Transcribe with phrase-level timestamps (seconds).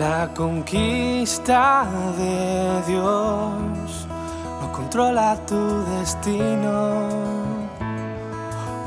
[0.00, 4.06] La conquista de Dios
[4.62, 7.06] no controla tu destino,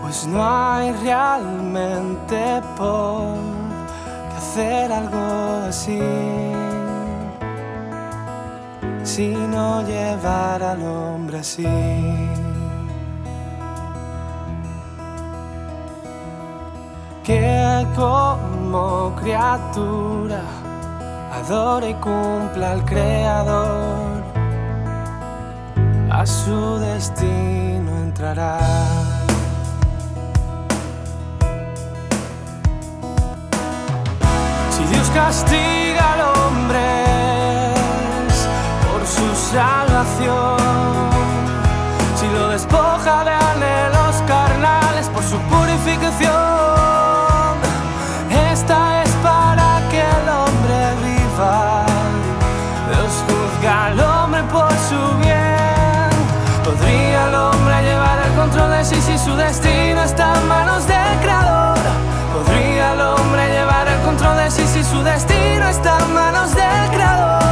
[0.01, 3.37] pues no hay realmente por
[4.29, 6.01] qué hacer algo así,
[9.03, 11.67] sino llevar al hombre así.
[17.23, 20.41] que como criatura
[21.33, 24.23] adore y cumpla al Creador,
[26.11, 28.59] a su destino entrará.
[34.69, 37.73] Si Dios castiga al hombre
[38.85, 40.57] por su salvación,
[42.15, 43.42] si lo despoja de
[58.83, 61.77] sí si su destino está en manos del Creador?
[62.33, 66.89] ¿Podría el hombre llevar el control de sí si su destino está en manos del
[66.91, 67.43] Creador?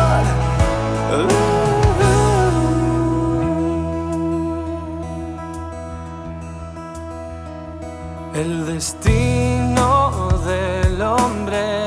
[8.34, 11.86] El destino del hombre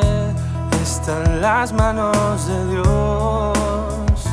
[0.82, 4.24] está en las manos de Dios.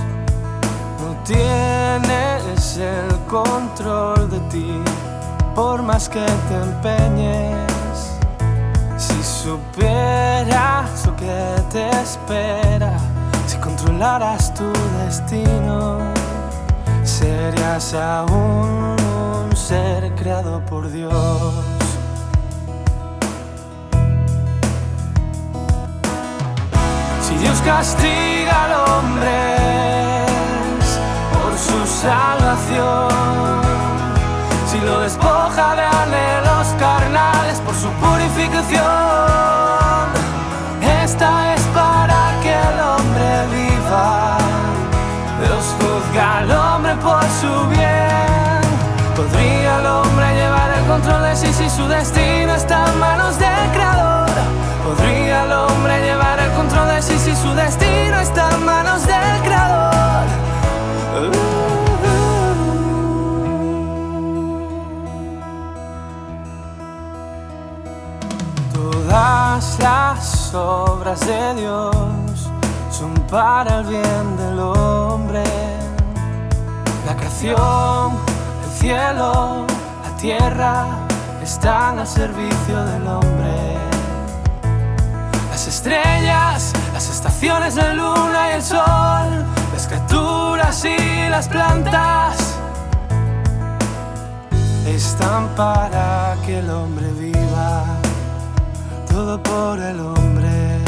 [1.01, 4.80] No tienes el control de ti,
[5.55, 8.17] por más que te empeñes.
[8.97, 12.93] Si supieras lo que te espera,
[13.47, 14.71] si controlaras tu
[15.03, 15.99] destino,
[17.03, 18.95] serías aún
[19.49, 21.53] un ser creado por Dios.
[27.21, 30.25] Si Dios castiga al hombre
[31.33, 33.10] por su salvación,
[35.01, 38.81] despoja de anhelos carnales por su purificación,
[41.03, 44.37] esta es para que el hombre viva.
[45.41, 48.61] Dios juzga al hombre por su bien.
[49.15, 53.71] ¿Podría el hombre llevar el control de sí si su destino está en manos del
[53.73, 54.29] Creador?
[54.85, 57.80] ¿Podría el hombre llevar el control de sí si su destino
[69.61, 71.95] Las obras de Dios
[72.91, 75.43] son para el bien del hombre.
[77.05, 78.17] La creación,
[78.63, 79.65] el cielo,
[80.03, 80.85] la tierra
[81.41, 83.77] están al servicio del hombre.
[85.49, 92.57] Las estrellas, las estaciones, la luna y el sol, las criaturas y las plantas
[94.87, 97.40] están para que el hombre viva,
[99.11, 100.79] todo por el hombre.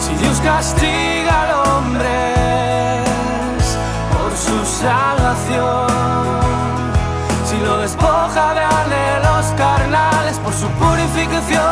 [0.00, 3.04] Si Dios castiga al hombre
[4.12, 5.88] por su salvación,
[7.48, 11.62] si lo despoja de anhelos carnales por su purificación,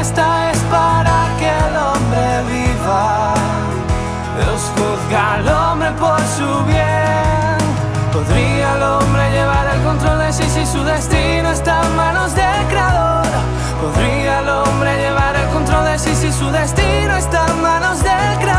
[0.00, 3.34] esta es para que el hombre viva.
[4.38, 5.63] Dios juzga al hombre
[10.64, 13.26] si su destino está en manos del Creador?
[13.82, 18.38] ¿Podría el hombre llevar el control de sí si su destino está en manos del
[18.38, 18.53] Creador?